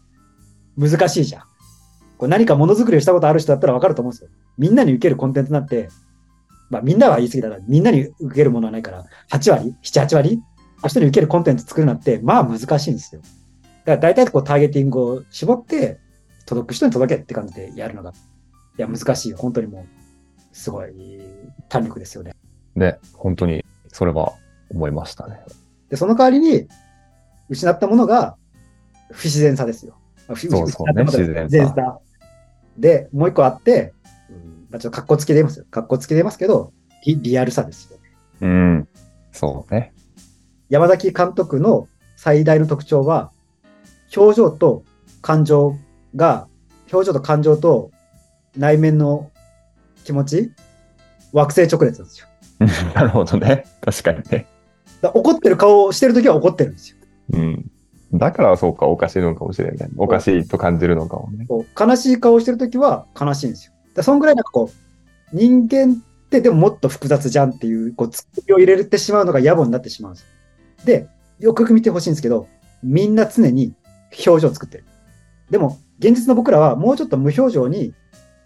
[0.76, 1.42] 難しいじゃん。
[2.18, 4.30] こう何かものづくりをしたことある人だったらわかると思うんですよ。
[4.58, 5.88] みんなに受けるコンテンツなんて、
[6.68, 7.58] まあみんなは言い過ぎだな。
[7.66, 10.42] みんなに受けるものはないから、8割 ?7、8割
[10.82, 13.20] の人に受けるコンテンツ作るなんて、まあ難しいんですよ。
[13.20, 15.98] だから大体こうターゲティングを絞って、
[16.44, 18.12] 届く人に届けって感じでやるのが、
[18.78, 19.36] いや難しいよ。
[19.36, 19.86] 本当にもう、
[20.52, 20.92] すごい
[21.68, 22.34] 胆力ですよね。
[22.74, 24.32] ね、本当に、それは
[24.70, 25.40] 思いましたね。
[25.88, 26.68] で、その代わりに、
[27.48, 28.36] 失ったものが
[29.10, 29.96] 不自然さですよ。
[30.28, 31.98] 不そうそうね自然さ。
[32.76, 33.94] で、もう一個あって、
[34.30, 35.66] うんまあ、ちょっと格好つきでますよ。
[35.70, 36.72] 格好つきでますけど、
[37.04, 37.98] リリアルさですよ。
[38.42, 38.88] うん。
[39.32, 39.92] そうね。
[40.68, 43.32] 山崎監督の最大の特徴は、
[44.14, 44.84] 表情と
[45.22, 45.76] 感情
[46.14, 46.46] が、
[46.92, 47.90] 表情と感情と
[48.58, 49.30] 内面の
[50.04, 50.52] 気持ち、
[51.32, 52.26] 惑星直列なんですよ。
[52.94, 53.64] なるほどね。
[53.80, 54.46] 確かにね。
[55.02, 56.96] 怒ってる顔をしてるときは怒ってるんですよ。
[57.34, 57.70] うん。
[58.14, 59.90] だからそうか、おかしいのかもしれない。
[59.96, 61.46] おかしいと感じるのかもね。
[61.78, 63.72] 悲しい顔をしてるときは悲しいんですよ。
[63.94, 70.28] だそんぐらいなんかこう、人間ってでももっと複雑じゃんっていう、こう、ツッコミを入れてしまうのが野暮になってしまうんですよ。
[70.84, 72.48] で、よくよく見てほしいんですけど、
[72.82, 73.74] みんな常に
[74.26, 74.84] 表情を作ってる。
[75.50, 77.94] でも、現実の僕らはもうちょっと無表情に、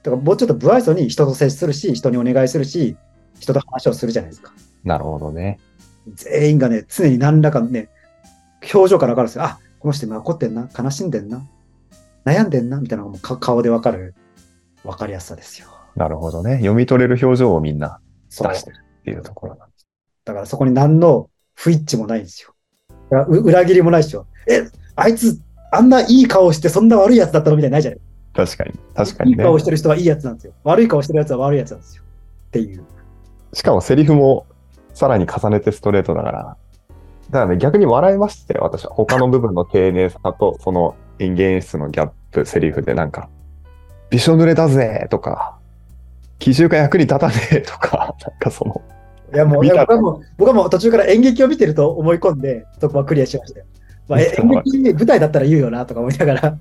[0.02, 2.96] とかもうちょっと不愛想に人と接するし、人にお願いするし、
[3.38, 4.52] 人と話をするじゃないですか。
[4.84, 5.58] なるほどね。
[6.14, 7.88] 全員がね、常に何らかのね、
[8.74, 9.44] 表情から分かるんですよ。
[9.44, 11.46] あ、この人今怒ってんな、悲しんでんな、
[12.24, 14.14] 悩んでんな、みたいなのがもうか顔で分かる、
[14.84, 15.68] 分かりやすさですよ。
[15.96, 16.56] なるほどね。
[16.56, 19.86] 読み取れる表情をみんなそう出してるっていうところなんです。
[20.24, 22.54] だからそこに何の不一致もないんですよ。
[23.28, 24.26] 裏切りもないですよ。
[24.48, 25.38] え、あいつ、
[25.70, 28.00] あんないい顔してそんな悪いやつだったのみたいなのないじゃない
[28.34, 28.72] 確かに。
[28.94, 29.58] 確かにねいい顔。
[29.58, 30.52] してる人はいいやつなんですよ。
[30.64, 32.02] 悪い顔してるやつは悪いやつなんですよ。
[32.48, 32.84] っていう。
[33.52, 34.46] しかもセリフも
[34.94, 36.56] さらに重ねてストレートだから。
[37.30, 38.92] だからね、逆に笑いましたよ、私は。
[38.92, 43.30] 他の部分の丁寧さと、その人間演出のギャップ、セリフでなんか、
[44.10, 45.56] びしょ濡れだぜとか、
[46.38, 48.82] 奇襲が役に立たねえとか、 なんかその、
[49.32, 53.66] いやもう、いや僕はもう、僕はもう途中から演劇を見てると思い込んで、そこはクリアしましたよ。
[54.08, 56.58] まあ、え演劇舞台だったら言うよなとか思いながら。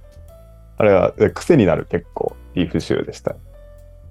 [0.82, 3.36] あれはえ癖になる結構いい風習でした。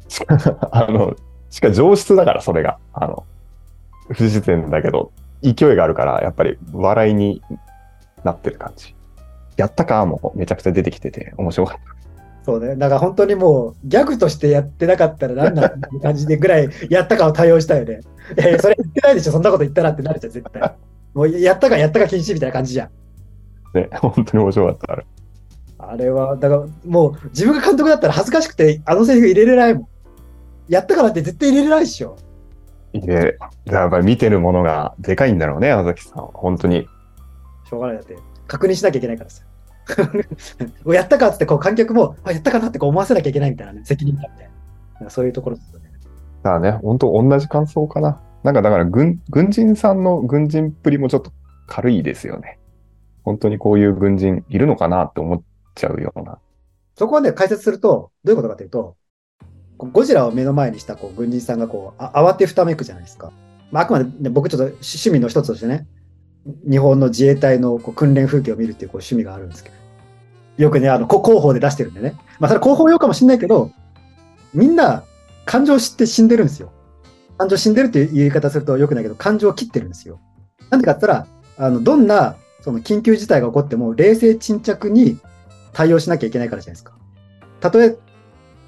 [0.06, 0.38] しか
[0.70, 1.16] あの、
[1.50, 3.26] しか上質だからそれが、あの、
[4.12, 5.11] 不自然だけど、
[5.42, 7.42] 勢いがあるから、やっぱり笑いに
[8.22, 8.94] なってる感じ。
[9.56, 10.06] やったか？
[10.06, 11.83] もめちゃくちゃ出てきてて面白かった。
[12.44, 12.76] そうね。
[12.76, 18.00] だから本当にもう、ギャグとしてやってなかったら何なんだって感じでぐらい、やったかを対応したよね。
[18.38, 20.74] いやいや、それ言ってないでしょ、そんなこと言ったらってなるじゃん、絶対。
[21.14, 22.90] もう、やったかやったか禁止みたいな感じじゃん。
[23.74, 25.04] ね、本当に面白かった、
[25.90, 26.11] あれ。
[26.11, 29.88] は、だからもう、自分が監督だったら恥ずかしくて、あのセリフ入れれないもん。
[30.68, 32.16] やったからって絶対入れれないでしょ。
[32.92, 36.31] で、やっぱり見てるものがでかいんだろうね、山崎さんは。
[36.33, 36.87] 本当に。
[37.68, 39.42] しょうがないだって、確認しなきゃいけないからさ。
[40.87, 44.50] やったかっつって、こう観客も、あ、やったかなってこう思わせなきゃいけないみたいなね、責任感みたい
[45.00, 45.11] な。
[45.11, 45.90] そういうところですよね。
[46.42, 48.20] だからね、本当同じ感想かな。
[48.44, 51.33] なんかだから軍、軍人さんの軍人っぷりもちょっと
[51.66, 52.59] 軽いですよね。
[53.24, 55.42] 本当にこういう軍人いるのかなって思っ
[55.74, 56.38] ちゃうような。
[56.96, 58.96] そこはね、解説すると、どういうことかというと、
[59.78, 63.33] ゴジラを目の前にしたこう軍人さんがこうあ慌てふためくじゃないですか。
[63.70, 65.87] まあ、あくまで、ね、僕ちょっと趣味の一つとしてね、
[66.68, 69.76] 日本の自衛隊のこう訓練風景を見るっていうこう趣味があるんですけど、
[70.59, 72.16] よくね、あの、広報で出してるんでね。
[72.38, 73.70] まあ、それ広報用かもしれないけど、
[74.52, 75.04] みんな
[75.46, 76.72] 感情を知って死んでるんですよ。
[77.38, 80.20] 感情死んでるっていう言い方するとよくないけど、感情を切ってるんですよ。
[80.68, 81.26] なんでかって言った
[81.62, 85.18] ら、あの、どんな、その緊急事態が起こっても、冷静沈着に
[85.72, 86.92] 対応しなきゃいけないからじゃないですか。
[87.61, 87.96] たとえ、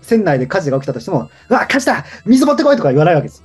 [0.03, 3.45] 船内で火事が起きたとしても、うわ、火事だ水持ってこいとか言わないわけです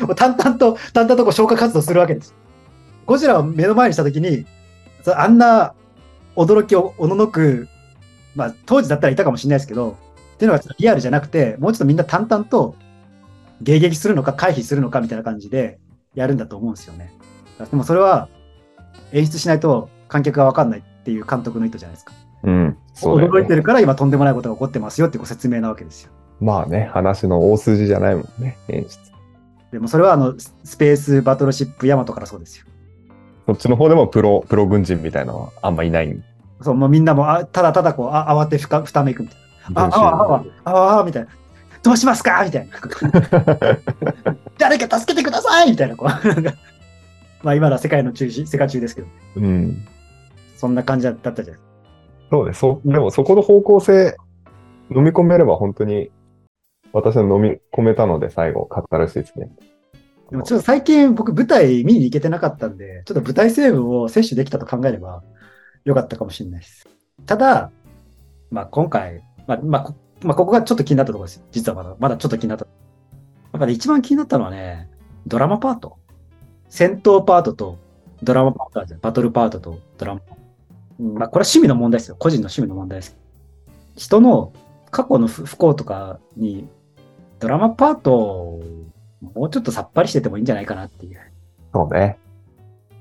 [0.00, 0.06] よ。
[0.06, 2.34] もう淡々と、淡々とこう消火活動するわけです。
[3.06, 4.46] ゴジラを目の前にしたときに、
[5.06, 5.74] あんな
[6.36, 7.68] 驚きをおののく、
[8.34, 9.96] まあ当時だったらいたかもしれないですけど、
[10.34, 12.76] っていうのがリアルじゃなくて、もうちょっとみんな淡々と
[13.62, 15.78] 迎撃するのか回避するのかみたいな感じで
[16.14, 17.12] やるんだと思うんですよね。
[17.58, 18.28] でもそれは
[19.12, 22.12] 演出しないと観客がわかんないっていう監督の意図じゃないですか。
[22.42, 22.76] うん。
[22.94, 23.26] そうね。
[23.26, 26.12] 驚いてるから今とんでもないことが起こってますよってご説明なわけですよ。
[26.40, 28.98] まあね、話の大筋じゃないもんね、演出。
[29.72, 32.66] でもそれはあのススペースバトルシップヤマトからそうですよ。
[33.46, 36.22] そっちの方でもプロ、プロ軍人みたいなのはあんまいない。
[36.62, 39.38] そう、もうみんなもあただただこうあ慌てふかふためくみたい
[39.74, 39.82] な。
[39.82, 41.28] あ、あ、あ、あ、あ、あ、みたいな。
[41.82, 42.74] どうしますかみたいな。
[44.58, 45.96] 誰か助けてくださいみたいな。
[45.96, 46.08] こう
[47.42, 49.86] まあ今のは世界の中心、世界中ですけど、うん。
[50.56, 51.62] そんな感じだったじゃない
[52.30, 52.60] そうです。
[52.60, 54.16] そ、でもそこの方向性
[54.94, 56.10] 飲み込めれば本当に
[56.92, 59.50] 私は飲み込めたので最後、カタルシスね。
[60.30, 65.22] でもちょっと最近僕舞台見に行けてなかったんで、ちょっと舞台成分を摂取できたと考えれば
[65.84, 66.86] よかったかもしれないです。
[67.26, 67.70] ただ、
[68.50, 71.44] まあ今回、まあ、まあ、こまあ、ここがちょっと気になったところです。
[71.52, 72.66] 実はまだ、まだちょっと気になった。
[72.66, 72.70] や
[73.56, 74.90] っぱね、一番気になったのはね、
[75.26, 75.96] ドラマパート。
[76.68, 77.78] 戦闘パートと
[78.22, 80.37] ドラマパートあるじゃんバトルパートとドラマパート。
[80.98, 82.16] うんまあこれは趣味の問題ですよ。
[82.18, 83.16] 個人の趣味の問題です。
[83.96, 84.52] 人の
[84.90, 86.68] 過去の不不幸とかに
[87.38, 88.62] ドラマパートを
[89.20, 91.20] もうちょっとさっぱりしててもいいんじゃないかなっていう。
[91.72, 92.18] そうね。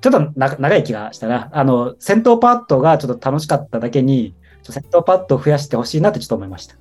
[0.02, 1.50] ちょっとな長い気がしたな。
[1.52, 6.76] あの、戦闘パートがちょっと楽しかっただけに、戦闘パートを増やしてほしいなってちょっと思いました。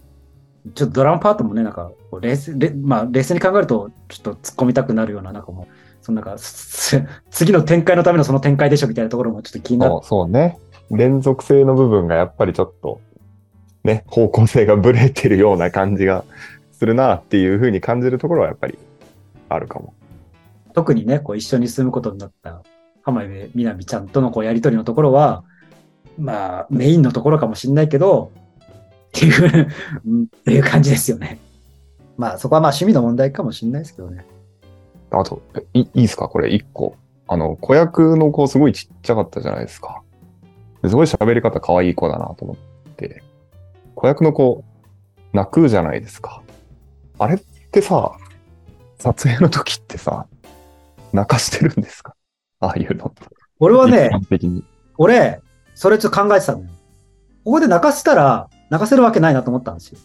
[0.74, 5.66] ちょっとドラマパートもね、なんか、冷静、れまあ、冷静に考えると、ちょっと突っ込みたくなるような、なんかもう、
[6.02, 10.04] そのなんか、す 次の展開のためのその展開でしょみたいなところもちょっと気になるそう。
[10.04, 10.58] そうね。
[10.90, 13.00] 連続性の部分がやっぱりちょっと、
[13.84, 16.24] ね、方向性がブレてるような感じが
[16.72, 18.78] するなっていうふうに感じるところはやっぱり
[19.48, 19.94] あるかも。
[20.74, 22.62] 特にね、こう一緒に住むことになった
[23.02, 25.44] 浜辺美波ちゃんとのこうやりとりのところは、
[26.18, 28.32] まあ、メインのところかもしれないけど、
[29.08, 29.68] っていう
[30.04, 31.38] うんっていう感じですよね。
[32.16, 34.26] まあ、そこはまあ趣味の問題かもしれないですけどね。
[35.10, 35.40] あと、
[35.72, 36.28] いいいですか？
[36.28, 36.96] これ一個。
[37.28, 40.02] あの、子役の子すごいちっちゃかったじゃないですか。
[40.86, 42.56] ですごい喋り方可愛い子だなと思っ
[42.94, 43.22] て。
[43.96, 44.64] 子役の子、
[45.32, 46.42] 泣くじゃないですか。
[47.18, 47.38] あれっ
[47.72, 48.12] てさ、
[48.98, 50.26] 撮影の時ってさ、
[51.12, 52.14] 泣かしてるんですか？
[52.60, 53.12] ああいうの。
[53.58, 54.10] 俺はね。
[54.96, 55.40] 俺、
[55.74, 56.66] それちょっと考えてたのよ。
[57.44, 59.98] ここで泣かせたら、泣かせるわけないなと思ったんですよ。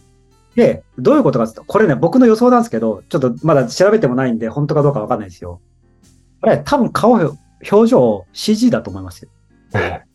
[0.56, 5.60] で、どういうことかってこれね、僕の予想なんですけど、ちょっとまだ調べてもないんで、本当かどうかわかんないですよ。
[6.40, 7.36] これ、多分顔、表
[7.86, 9.30] 情 CG だと思いますよ。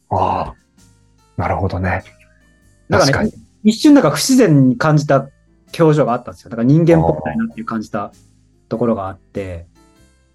[0.09, 0.55] ああ、
[1.37, 2.03] なるほどね。
[2.89, 3.31] なんかね。
[3.63, 5.29] 一瞬なんか不自然に感じた
[5.77, 6.49] 表情があったんですよ。
[6.49, 8.11] だから人間っぽくないなっていう感じた
[8.69, 9.67] ところがあって、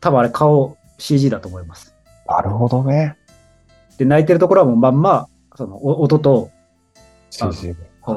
[0.00, 1.94] 多分あれ顔 CG だと思います。
[2.26, 3.16] なるほどね。
[3.98, 6.50] で、泣いてるところはもうまんま、そのお音と
[7.30, 8.16] CG こう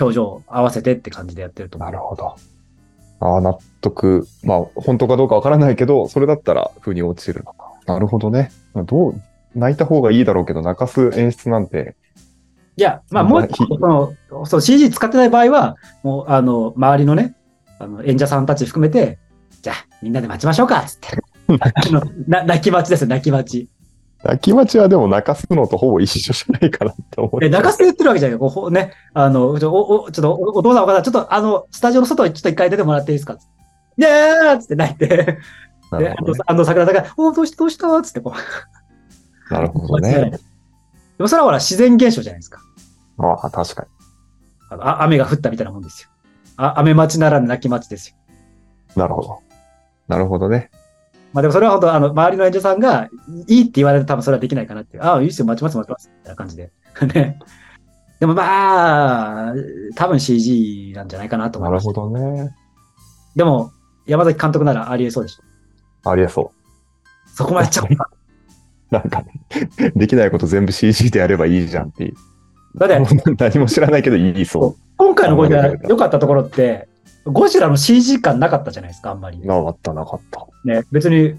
[0.00, 1.90] 表情を合わせてって感じでやってると思う。
[1.90, 2.36] なるほど。
[3.20, 4.26] ああ、納得。
[4.42, 7.72] まあ、本当かどうかわからないけど、それだったら、風に落ちるのか。
[7.86, 8.50] なるほどね。
[8.74, 9.22] どう、
[9.54, 11.96] 泣いた方がいいだろうけど、泣かす演出なんて、
[12.76, 17.36] いや、まあもう一個、その、そう CG 使ってない場合は、もう、あの、周りのね、
[17.78, 19.18] あの、演者さんたち含めて、
[19.62, 21.08] じゃあ、みんなで待ちましょうか、つって。
[22.26, 23.70] 泣き待ちですよ、泣き待ち。
[24.24, 27.44] 泣き待ちはでも泣かすのとほぼ一緒じゃないかなって思う。
[27.44, 28.38] え、泣かせて言ってるわけじゃないよ。
[28.38, 33.36] こうほね、あの、ちょ、お、おちょっとお、お父さんお母さん、ちょっと、あの、スタジオの外にちょっと一回出てもらっていいですか？
[33.98, 35.38] いやーっつって泣いて、で、
[35.92, 38.02] あのあの桜田が、おどうしたどうした？
[38.02, 38.38] つってこう。
[39.50, 40.30] なるほどね。
[40.30, 40.38] で
[41.22, 42.60] もそれはほら、自然現象じゃないですか。
[43.18, 43.86] ああ、確か
[44.70, 46.08] あのあ雨が降ったみたいなもんですよ。
[46.56, 48.16] あ雨待ちならぬ泣き待ちですよ。
[48.96, 49.00] に。
[49.00, 49.38] なるほど。
[50.08, 50.70] なるほどね。
[51.32, 53.08] まあでもそれは本当、あの、周りの演者さんが、
[53.48, 55.02] いいって言われると多分それはできないかなっていう。
[55.02, 56.08] ああ、いいっすよ、待ちます、待ちます。
[56.08, 56.70] みたいな感じで。
[57.12, 57.38] ね。
[58.20, 59.54] でもまあ、
[59.96, 61.86] 多分 CG なんじゃないかなと思ます。
[61.86, 62.54] ないるほどね。
[63.34, 63.72] でも、
[64.06, 66.10] 山崎監督ならありえそうでしょ。
[66.10, 66.52] ありえそ
[67.26, 68.08] そこまでちゃおうか。
[68.12, 68.23] う。
[68.94, 72.14] なんかね、できないこと全部 CG でやればいいじゃんっていう。
[72.76, 72.98] だって、
[73.38, 76.88] 何も知らないけど言いそ今回のゴジラ良かったところって、
[77.24, 79.38] ゴジラの CG 感なかったじゃないですか、あんまり。
[79.38, 79.46] う。
[79.46, 80.46] なかった、なかった。
[80.64, 81.34] ね、別に、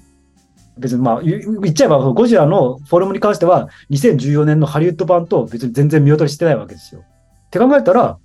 [0.77, 7.01] 別にまあ、言言っちゃえば、ゴジラのフォルムに関しては、2014年のハリウッド版と別に全然見劣りしてないわけですよ。
[7.01, 8.17] って考えたら、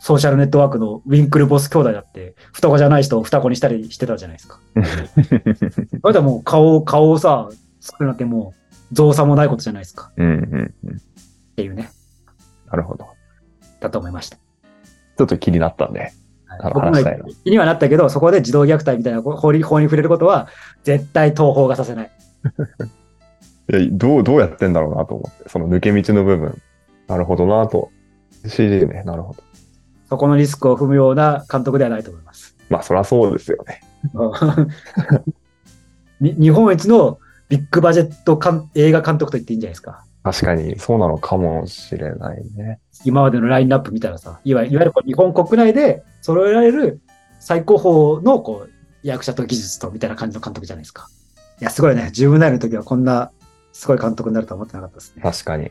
[0.00, 4.60] ソーシャルネットワークのウィンクルボス兄弟だって、双子じゃない人を双子にしたりしてたじゃないですか。
[6.02, 7.48] あれだもう顔を、顔をさ、
[7.80, 10.12] 作るなんてもう、造作もないことじゃないですか。
[10.16, 10.96] うんうんうん。
[10.96, 11.00] っ
[11.56, 11.90] ていうね、
[12.70, 13.06] なるほど。
[13.80, 14.36] だと思いました。
[14.36, 16.00] ちょっと気になったんで。
[16.00, 16.12] はい
[16.58, 20.48] あの僕気にはなったけど、そこで児童虐待みたいな法に法に触れることは、
[20.84, 22.10] 絶対東方がさせない。
[23.68, 25.48] いやどう、どうやってんだろうなと思って。
[25.48, 26.62] その抜け道の部分。
[27.08, 27.90] なるほどなと。
[28.46, 29.02] CG ね。
[29.04, 29.42] なるほど。
[30.08, 32.56] そこのリスクを踏むような監督ではないと思います。
[32.68, 33.80] まあ、そりゃそうですよね。
[36.20, 40.04] に 日本一のビッグバジェット監映画監督と言っていいんじゃないですか。
[40.22, 42.80] 確かに、そうなのかもしれないね。
[43.04, 47.00] 今までのラインナップ見たらさ、いわいわゆるこう日本国内で揃えられる
[47.38, 47.74] 最高
[48.22, 48.70] 峰のこう
[49.06, 51.08] 役者と技術とみたいな感じの監督じゃないですか。
[51.60, 52.10] いや、すごいね。
[52.12, 53.30] 10分内の時はこんな
[53.72, 55.22] すごい監督になるとは思ってなかったですね。
[55.22, 55.70] 確かに。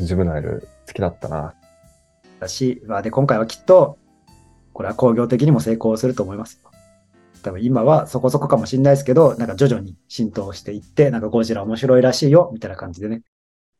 [0.00, 1.54] ジュブナイル好きだったな。
[2.40, 3.98] だし、まあ、で、今回はきっと、
[4.72, 6.67] これは工業的にも成功すると思いますよ。
[7.42, 13.22] 多分今はそこそこかもしれないですけど、なんか徐々に浸透していって、なんかゴジラ面白いらしいよ、みたいな感じでね。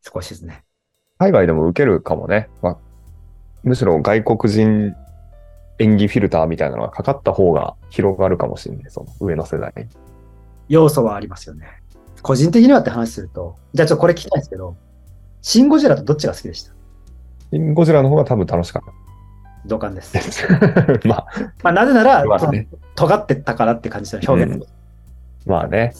[0.03, 0.65] 少しですね。
[1.19, 2.49] 海外でも受けるかもね。
[2.63, 2.79] まあ、
[3.65, 4.95] むしろ外国人
[5.79, 8.91] 演技フィルターみたいなのがかかった方が広がるかもしれない。
[8.91, 9.85] その上の世代に。
[10.69, 11.67] 要素はありますよね。
[12.23, 14.77] 個人的にはって話すると、じゃあちょっとこれ聞きたいんですけど、
[15.41, 16.73] シン・ゴジラとどっちが好きでした？
[17.53, 18.83] シンゴジラの方が多分楽しかっ
[19.69, 20.79] 同感ですた。
[21.09, 21.27] まあ、
[21.63, 22.69] まあなぜなら、まあね。
[22.95, 24.67] 尖ってたからって感じの表現。
[25.47, 25.95] まあね。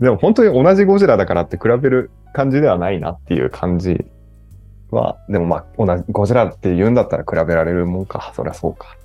[0.00, 4.06] でも本当に同じゴジラだからって比べる感じではないなっていう感じ
[4.90, 8.32] は、でもまあ、同じゴジラって言うんだったら比べられるもんか。
[8.34, 8.96] そりゃそうか。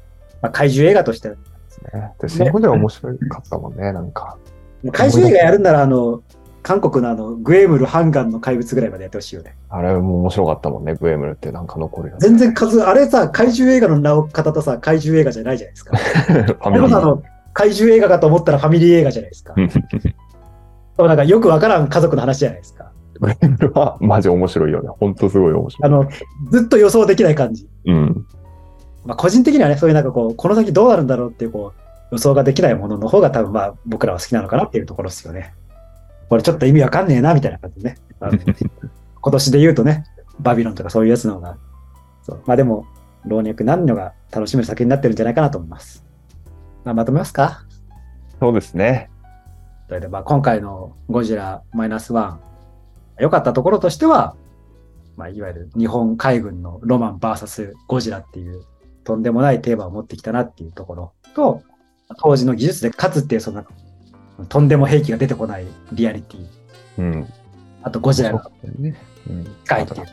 [0.42, 1.36] まあ、怪獣映画として、ね。
[2.20, 4.38] で、シンゴジラ面白かったもんね、なんか。
[4.92, 6.22] 怪獣映画やるんなら、あの、
[6.64, 9.56] 韓国のあの、グエムル・ハンガンの怪物ぐらいまでやってほしいよね。
[9.70, 12.20] あれも面白かったもんね、グエムルってなんか残るよね。
[12.22, 15.98] 全然数、あれさ、怪獣映画の名を方とさ、怪獣映画じゃないじゃないですか。
[16.62, 19.56] あの、怪獣映画かと思ったらファミリー映画じゃないですか。
[20.98, 22.92] なんかよくわからん家族の話じゃないですか。
[23.20, 24.90] グエムルはマジ面白いよね。
[24.90, 25.90] ほんとすごい面白い。
[25.90, 26.10] あの、
[26.52, 27.68] ずっと予想できない感じ。
[27.86, 28.26] うん。
[29.06, 35.54] まあ、個人的にはね、そういうなんかこう、この先どうなるんだろうっていう、こう、予想ができないものの方が多分まあ、僕らは好きなのかなっていうところですよね。
[36.30, 37.98] これちょっと意味わかんねえな、みたいな感じでね。
[39.22, 40.04] 今年で言うとね、
[40.40, 41.58] バビロンとかそういうやつの方が、
[42.24, 42.42] そう。
[42.46, 42.86] まあでも、
[43.26, 46.06] 老若男女が楽しめる作品になってるんじゃないかなと思います。
[46.84, 47.64] まあ、まとめますか？
[48.40, 49.10] そうですね。
[49.88, 52.40] それでまあ今回のゴジラマイナスワン、
[53.20, 54.36] 良かったところとしては、
[55.16, 58.62] まあ、いわゆる日本海軍のロマン VS ゴジラっていう
[59.04, 61.64] とんでもないテーマを持ってきたなっていうところと、
[62.20, 63.64] 当時の技術で勝つっていうその
[64.46, 66.48] とんでも兵器が出てこないリアリティ、
[67.00, 67.34] うん。
[67.84, 68.96] あとゴジラがね。
[69.30, 69.44] うん。
[69.64, 70.08] 深いっていう。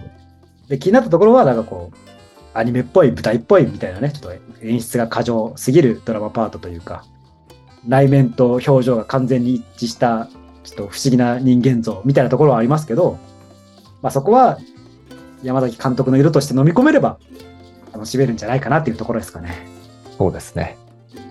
[0.68, 1.96] で、気になったところは、なんかこう、
[2.54, 4.32] アニメっぽい、舞台っぽいみたいなね、ちょっと
[4.62, 7.04] 演出が過剰すぎるドラマパートというか、
[7.86, 10.28] 内面と表情が完全に一致した、
[10.62, 13.18] ちょっと不思議な人間像みたいなところはありますけど、
[14.00, 14.58] まあそこは
[15.42, 17.18] 山崎監督の色として飲み込めれば
[17.92, 19.54] 楽しめるんじゃないかなっていうところですかね。
[20.16, 20.78] そうですね。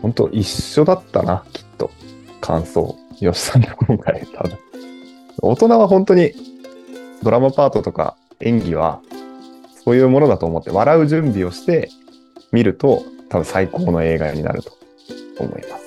[0.04, 1.44] 本当一緒だったな。
[2.44, 2.96] 感想。
[3.20, 4.58] 吉さんの今回、多分。
[5.42, 6.34] 大人は本当に
[7.24, 9.02] ドラマパートとか演技は
[9.84, 11.90] そういうものだと思って笑う準備をして
[12.52, 14.72] 見ると多分最高の映画になると
[15.40, 15.84] 思います。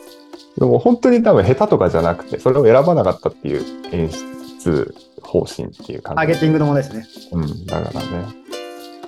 [0.58, 6.16] でも本当に多分下手とかじゃなくて、それを選ばなかったっていう演出方針っていう感じ。
[6.16, 7.06] ターゲティングのものですね。
[7.32, 8.08] うん、だからね。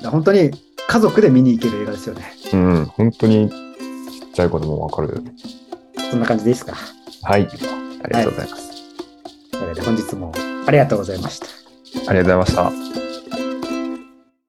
[0.04, 0.50] 本当に
[0.86, 2.30] 家族で見に行ける映画ですよね。
[2.52, 5.22] うん、本当にちっちゃい子でもわかる。
[6.10, 6.74] そんな感じでいいですか？
[7.22, 7.42] はい。
[7.42, 8.70] ありがとうございます。
[9.50, 10.32] というわけで本日も
[10.66, 11.46] ありがとうございました。
[12.08, 13.07] ありがとうございました。